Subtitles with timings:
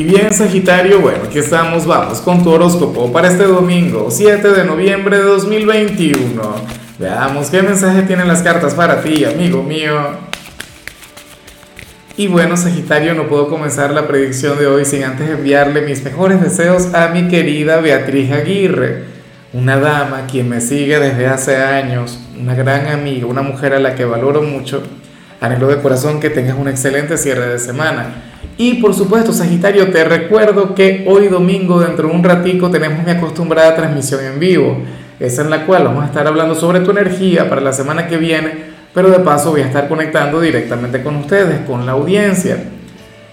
[0.00, 4.64] Y bien, Sagitario, bueno, aquí estamos, vamos con tu horóscopo para este domingo, 7 de
[4.64, 6.40] noviembre de 2021.
[6.98, 9.92] Veamos qué mensaje tienen las cartas para ti, amigo mío.
[12.16, 16.40] Y bueno, Sagitario, no puedo comenzar la predicción de hoy sin antes enviarle mis mejores
[16.40, 19.04] deseos a mi querida Beatriz Aguirre,
[19.52, 23.94] una dama quien me sigue desde hace años, una gran amiga, una mujer a la
[23.94, 24.82] que valoro mucho.
[25.40, 28.30] Anhelo de corazón que tengas un excelente cierre de semana
[28.62, 33.10] y por supuesto, Sagitario, te recuerdo que hoy domingo, dentro de un ratico, tenemos mi
[33.10, 34.82] acostumbrada transmisión en vivo,
[35.18, 38.18] esa en la cual vamos a estar hablando sobre tu energía para la semana que
[38.18, 38.52] viene,
[38.92, 42.58] pero de paso voy a estar conectando directamente con ustedes, con la audiencia.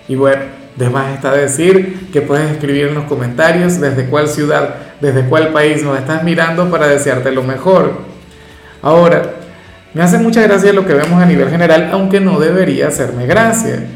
[0.07, 0.43] Y bueno,
[0.77, 5.49] de más está decir que puedes escribir en los comentarios desde cuál ciudad, desde cuál
[5.49, 7.91] país nos estás mirando para desearte lo mejor.
[8.81, 9.23] Ahora,
[9.93, 13.87] me hace mucha gracia lo que vemos a nivel general, aunque no debería hacerme gracia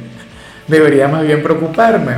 [0.72, 2.14] debería más bien preocuparme.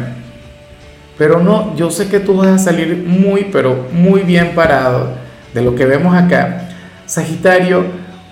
[1.17, 5.09] Pero no, yo sé que tú vas a salir muy, pero muy bien parado
[5.53, 6.69] de lo que vemos acá.
[7.05, 7.83] Sagitario,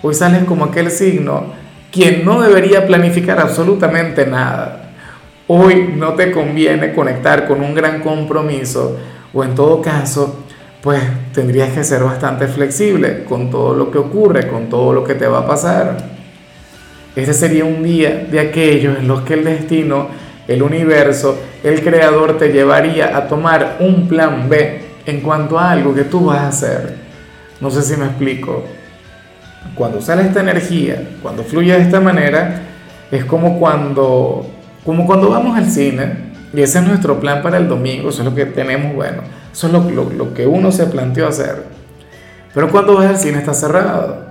[0.02, 1.60] hoy sales como aquel signo
[1.92, 4.92] quien no debería planificar absolutamente nada.
[5.46, 8.98] Hoy no te conviene conectar con un gran compromiso
[9.34, 10.44] o en todo caso,
[10.82, 11.00] pues
[11.32, 15.28] tendrías que ser bastante flexible con todo lo que ocurre, con todo lo que te
[15.28, 15.96] va a pasar.
[17.14, 20.08] Este sería un día de aquellos en los que el destino,
[20.48, 25.94] el universo, el creador te llevaría a tomar un plan B en cuanto a algo
[25.94, 26.96] que tú vas a hacer.
[27.60, 28.64] No sé si me explico.
[29.76, 32.60] Cuando sale esta energía, cuando fluye de esta manera,
[33.12, 34.44] es como cuando,
[34.84, 38.28] como cuando vamos al cine y ese es nuestro plan para el domingo, eso es
[38.28, 39.22] lo que tenemos, bueno,
[39.52, 41.64] eso es lo, lo que uno se planteó hacer.
[42.54, 44.26] Pero cuando vas al cine está cerrado.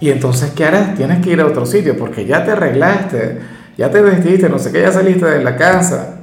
[0.00, 0.94] Y entonces, ¿qué harás?
[0.94, 3.40] Tienes que ir a otro sitio porque ya te arreglaste,
[3.76, 6.16] ya te vestiste, no sé qué, ya saliste de la casa.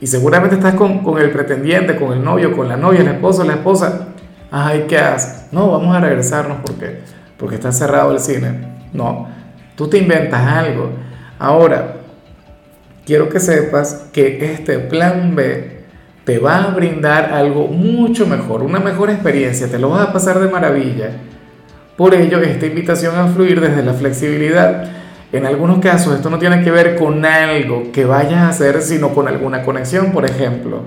[0.00, 3.44] Y seguramente estás con, con el pretendiente, con el novio, con la novia, el esposo,
[3.44, 4.08] la esposa.
[4.50, 5.46] Ay, ¿qué haces?
[5.52, 7.00] No, vamos a regresarnos porque,
[7.36, 8.66] porque está cerrado el cine.
[8.92, 9.28] No,
[9.76, 10.90] tú te inventas algo.
[11.38, 11.91] Ahora,
[13.04, 15.82] quiero que sepas que este plan B
[16.24, 20.38] te va a brindar algo mucho mejor, una mejor experiencia, te lo vas a pasar
[20.38, 21.10] de maravilla
[21.96, 24.90] por ello, esta invitación a fluir desde la flexibilidad.
[25.30, 29.10] En algunos casos esto no tiene que ver con algo que vayas a hacer, sino
[29.10, 30.82] con alguna conexión, por ejemplo.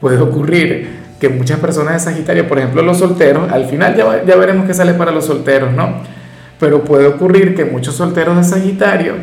[0.00, 4.36] Puede ocurrir que muchas personas de Sagitario, por ejemplo los solteros, al final ya, ya
[4.36, 6.02] veremos qué sale para los solteros, ¿no?
[6.58, 9.14] Pero puede ocurrir que muchos solteros de Sagitario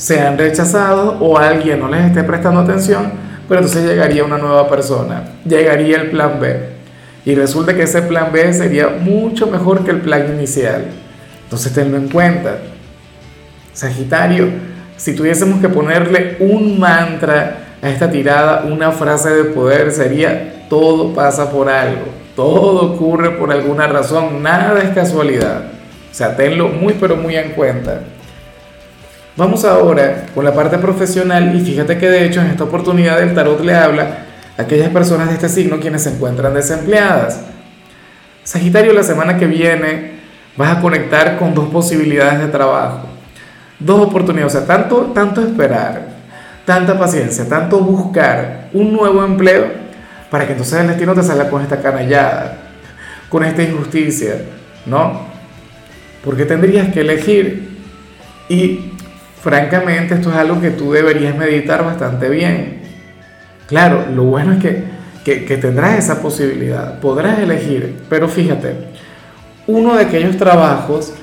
[0.00, 3.12] sean rechazados o alguien no les esté prestando atención,
[3.46, 6.58] pero entonces llegaría una nueva persona, llegaría el plan B
[7.26, 10.86] y resulta que ese plan B sería mucho mejor que el plan inicial.
[11.42, 12.60] Entonces tenlo en cuenta.
[13.74, 14.48] Sagitario,
[14.96, 21.12] si tuviésemos que ponerle un mantra a esta tirada, una frase de poder, sería todo
[21.12, 25.64] pasa por algo, todo ocurre por alguna razón, nada es casualidad.
[26.10, 28.00] O sea, tenlo muy pero muy en cuenta.
[29.40, 33.34] Vamos ahora con la parte profesional y fíjate que de hecho en esta oportunidad el
[33.34, 34.18] tarot le habla
[34.58, 37.40] aquellas personas de este signo quienes se encuentran desempleadas.
[38.44, 40.10] Sagitario, la semana que viene
[40.58, 43.06] vas a conectar con dos posibilidades de trabajo,
[43.78, 46.02] dos oportunidades, o sea, tanto, tanto esperar,
[46.66, 49.68] tanta paciencia, tanto buscar un nuevo empleo
[50.30, 52.58] para que entonces el destino te salga con esta canallada,
[53.30, 54.34] con esta injusticia,
[54.84, 55.22] ¿no?
[56.22, 57.70] Porque tendrías que elegir
[58.50, 58.90] y
[59.40, 62.80] francamente esto es algo que tú deberías meditar bastante bien
[63.70, 64.58] Claro, lo bueno es
[65.22, 68.74] que, tendrás esa posibilidad, podrás elegir, pero fíjate,
[69.68, 71.14] uno de aquellos trabajos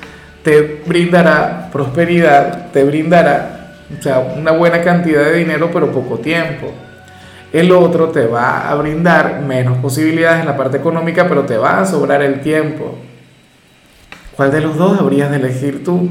[0.42, 6.72] te brindará prosperidad, te brindará o sea, una buena cantidad de dinero, pero poco tiempo.
[7.52, 11.80] El otro te va a brindar menos posibilidades en la parte económica, pero te va
[11.80, 12.98] a sobrar el tiempo.
[14.34, 16.08] ¿Cuál de los dos habrías de elegir tú?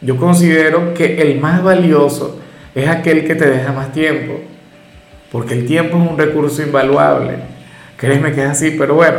[0.00, 2.40] Yo considero que el más valioso
[2.74, 4.40] es aquel que te deja más tiempo
[5.30, 7.36] porque el tiempo es un recurso invaluable.
[7.96, 9.18] Créeme que es así, pero bueno,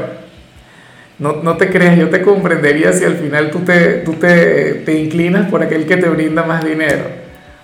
[1.20, 5.00] no, no te creas, yo te comprendería si al final tú, te, tú te, te,
[5.00, 7.04] inclinas por aquel que te brinda más dinero,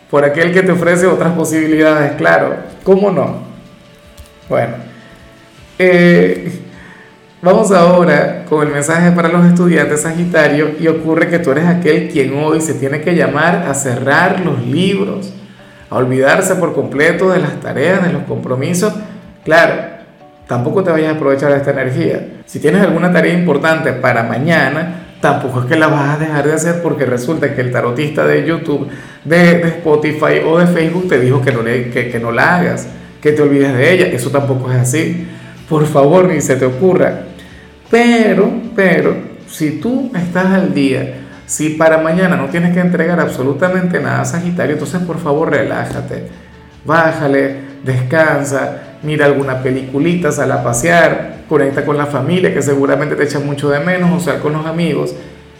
[0.10, 3.44] por aquel que te ofrece otras posibilidades, claro, ¿cómo no?
[4.50, 4.74] Bueno,
[5.80, 6.52] eh,
[7.42, 12.10] vamos ahora con el mensaje para los estudiantes Sagitario y ocurre que tú eres aquel
[12.10, 15.34] quien hoy se tiene que llamar a cerrar los libros
[15.90, 18.94] a olvidarse por completo de las tareas, de los compromisos,
[19.44, 19.74] claro,
[20.48, 22.28] tampoco te vayas a aprovechar de esta energía.
[22.46, 26.54] Si tienes alguna tarea importante para mañana, tampoco es que la vas a dejar de
[26.54, 28.90] hacer porque resulta que el tarotista de YouTube,
[29.24, 32.88] de, Spotify o de Facebook te dijo que no, le, que, que no la hagas,
[33.22, 34.08] que te olvides de ella.
[34.08, 35.28] Eso tampoco es así.
[35.70, 37.24] Por favor, ni se te ocurra.
[37.90, 39.16] Pero, pero,
[39.48, 44.74] si tú estás al día, si para mañana no tienes que entregar absolutamente nada Sagitario,
[44.74, 46.28] entonces por favor relájate.
[46.84, 53.24] Bájale, descansa, mira alguna peliculita, sal a pasear, conecta con la familia que seguramente te
[53.24, 55.16] echa mucho de menos, o sea, con los amigos.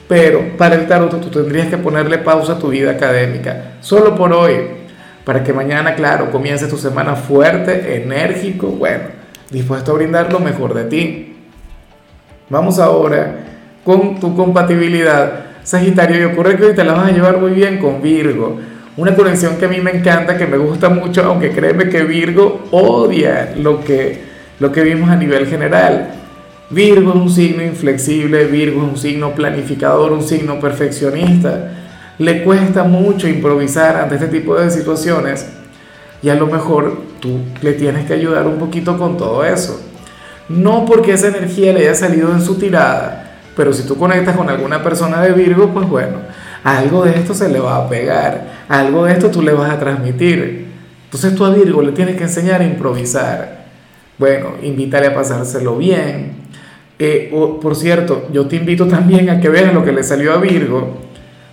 [0.08, 4.34] Pero para el tarot tú tendrías que ponerle pausa a tu vida académica, solo por
[4.34, 4.56] hoy,
[5.24, 10.74] para que mañana, claro, comience tu semana fuerte, enérgico, bueno, dispuesto a brindar lo mejor
[10.74, 11.36] de ti.
[12.50, 13.46] Vamos ahora
[13.84, 17.80] con tu compatibilidad Sagitario y ocurre que hoy te la vas a llevar muy bien
[17.80, 18.60] con Virgo.
[18.98, 22.66] Una conexión que a mí me encanta, que me gusta mucho, aunque créeme que Virgo
[22.70, 24.22] odia lo que,
[24.60, 26.14] lo que vimos a nivel general.
[26.70, 31.72] Virgo es un signo inflexible, Virgo es un signo planificador, un signo perfeccionista.
[32.20, 35.48] Le cuesta mucho improvisar ante este tipo de situaciones
[36.26, 39.80] y a lo mejor tú le tienes que ayudar un poquito con todo eso.
[40.50, 44.50] No porque esa energía le haya salido en su tirada, pero si tú conectas con
[44.50, 46.18] alguna persona de Virgo, pues bueno,
[46.64, 49.78] algo de esto se le va a pegar, algo de esto tú le vas a
[49.78, 50.66] transmitir.
[51.04, 53.68] Entonces tú a Virgo le tienes que enseñar a improvisar.
[54.18, 56.38] Bueno, invítale a pasárselo bien.
[56.98, 57.32] Eh,
[57.62, 61.02] por cierto, yo te invito también a que veas lo que le salió a Virgo,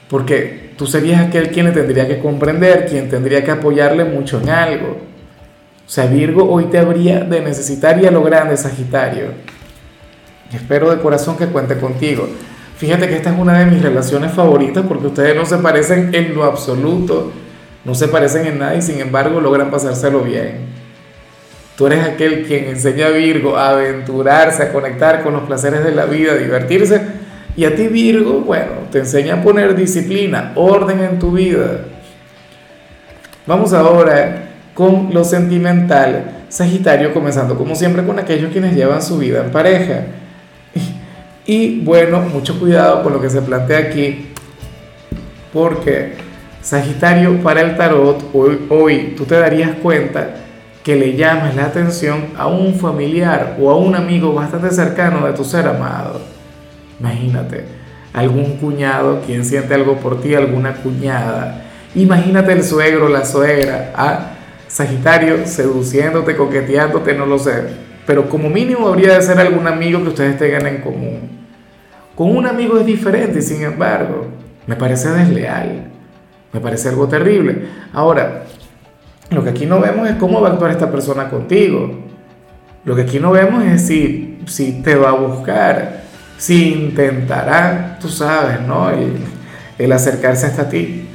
[0.09, 4.51] porque tú serías aquel quien le tendría que comprender, quien tendría que apoyarle mucho en
[4.51, 4.99] algo.
[5.87, 9.27] O sea, Virgo hoy te habría de necesitar y a lo grande, Sagitario.
[10.53, 12.29] Espero de corazón que cuente contigo.
[12.77, 16.35] Fíjate que esta es una de mis relaciones favoritas porque ustedes no se parecen en
[16.35, 17.31] lo absoluto,
[17.85, 20.73] no se parecen en nada y sin embargo logran pasárselo bien.
[21.77, 25.93] Tú eres aquel quien enseña a Virgo a aventurarse, a conectar con los placeres de
[25.93, 27.01] la vida, a divertirse.
[27.55, 31.85] Y a ti Virgo, bueno, te enseña a poner disciplina, orden en tu vida.
[33.47, 36.45] Vamos ahora con lo sentimental.
[36.49, 40.05] Sagitario, comenzando como siempre con aquellos quienes llevan su vida en pareja.
[41.45, 44.29] Y bueno, mucho cuidado con lo que se plantea aquí,
[45.53, 46.15] porque
[46.61, 50.37] Sagitario para el tarot, hoy, hoy tú te darías cuenta
[50.85, 55.33] que le llamas la atención a un familiar o a un amigo bastante cercano de
[55.33, 56.32] tu ser amado.
[57.03, 57.65] Imagínate,
[58.13, 61.65] algún cuñado quien siente algo por ti, alguna cuñada.
[61.95, 63.93] Imagínate el suegro, la suegra.
[64.69, 70.09] Sagitario seduciéndote, coqueteándote, no lo sé pero como mínimo habría de ser algún amigo que
[70.09, 71.21] ustedes tengan en común.
[72.15, 74.27] Con un amigo es diferente, sin embargo,
[74.67, 75.91] me parece desleal,
[76.53, 77.67] me parece algo terrible.
[77.93, 78.45] Ahora,
[79.31, 81.91] lo que aquí no vemos es cómo va a actuar esta persona contigo.
[82.85, 86.03] Lo que aquí no vemos es si, si te va a buscar,
[86.43, 88.91] si intentará, tú sabes, ¿no?
[88.91, 89.13] El,
[89.79, 91.07] el acercarse hasta ti.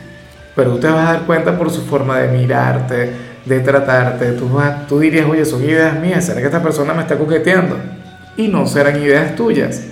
[0.55, 3.11] Pero tú te vas a dar cuenta por su forma de mirarte,
[3.43, 4.49] de tratarte, tú,
[4.87, 7.77] tú dirías, oye, son ideas mías, ¿será que esta persona me está coqueteando?
[8.37, 9.83] Y no serán ideas tuyas.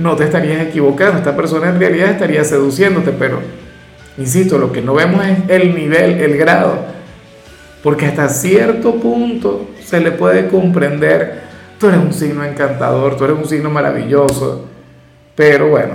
[0.00, 3.38] No te estarías equivocando, esta persona en realidad estaría seduciéndote, pero,
[4.18, 6.86] insisto, lo que no vemos es el nivel, el grado,
[7.84, 11.45] porque hasta cierto punto se le puede comprender,
[11.78, 14.66] tú eres un signo encantador, tú eres un signo maravilloso,
[15.34, 15.94] pero bueno,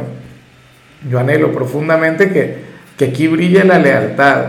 [1.10, 2.64] yo anhelo profundamente que,
[2.98, 4.44] que aquí brille la lealtad,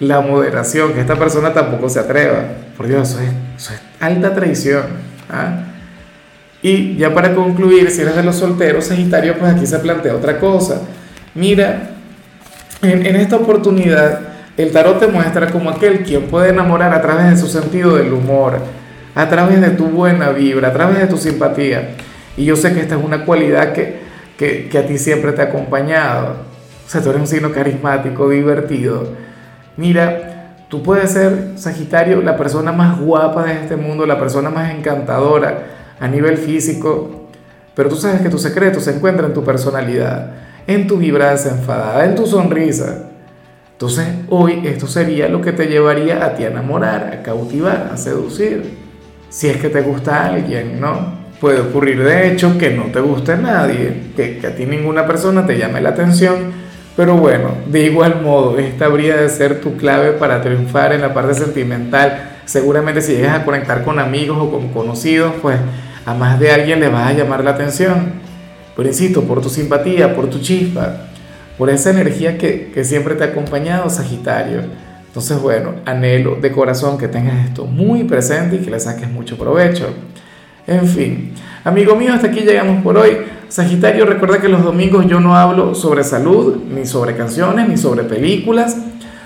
[0.00, 2.44] la moderación, que esta persona tampoco se atreva.
[2.76, 3.10] Por Dios,
[3.56, 4.82] eso es, alta traición.
[5.30, 5.64] ¿ah?
[6.60, 10.38] Y ya para concluir, si eres de los solteros, Sagitario, pues aquí se plantea otra
[10.38, 10.82] cosa.
[11.34, 11.90] Mira,
[12.82, 14.20] en, en esta oportunidad,
[14.56, 18.12] el tarot te muestra como aquel quien puede enamorar a través de su sentido del
[18.12, 18.58] humor,
[19.14, 21.96] a través de tu buena vibra, a través de tu simpatía.
[22.36, 24.00] Y yo sé que esta es una cualidad que,
[24.38, 26.36] que, que a ti siempre te ha acompañado.
[26.86, 29.32] O sea, tú eres un signo carismático, divertido
[29.76, 34.70] Mira, tú puedes ser, Sagitario, la persona más guapa de este mundo, la persona más
[34.70, 35.66] encantadora
[35.98, 37.28] a nivel físico,
[37.74, 40.32] pero tú sabes que tu secreto se encuentra en tu personalidad,
[40.66, 43.04] en tu vibra desenfadada, en tu sonrisa.
[43.72, 47.96] Entonces hoy esto sería lo que te llevaría a ti a enamorar, a cautivar, a
[47.96, 48.81] seducir.
[49.32, 51.22] Si es que te gusta alguien, ¿no?
[51.40, 55.56] Puede ocurrir de hecho que no te guste nadie, que, a ti ninguna persona te
[55.56, 56.52] llame la atención,
[56.98, 61.14] pero bueno, de igual modo, esta habría de ser tu clave para triunfar en la
[61.14, 62.40] parte sentimental.
[62.44, 65.56] Seguramente si llegas a conectar con amigos o con conocidos, pues
[66.04, 68.12] a más de alguien le vas a llamar la atención.
[68.76, 71.06] Pero insisto, por tu simpatía, por tu chispa,
[71.56, 74.60] por esa energía que, que siempre te ha acompañado, Sagitario.
[75.12, 79.36] Entonces, bueno, anhelo de corazón que tengas esto muy presente y que le saques mucho
[79.36, 79.92] provecho.
[80.66, 83.18] En fin, amigo mío, hasta aquí llegamos por hoy.
[83.46, 88.04] Sagitario, recuerda que los domingos yo no hablo sobre salud, ni sobre canciones, ni sobre
[88.04, 88.78] películas.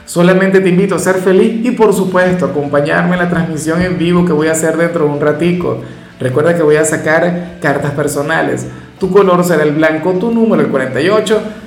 [0.07, 4.25] Solamente te invito a ser feliz y por supuesto acompañarme en la transmisión en vivo
[4.25, 5.83] que voy a hacer dentro de un ratico.
[6.19, 8.67] Recuerda que voy a sacar cartas personales.
[8.99, 11.41] Tu color será el blanco, tu número el 48.